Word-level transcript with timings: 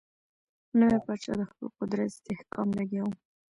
نوی 0.79 0.99
پاچا 1.05 1.33
د 1.39 1.41
خپل 1.51 1.67
قدرت 1.77 2.07
استحکام 2.11 2.67
لګیا 2.79 3.03
وو. 3.05 3.15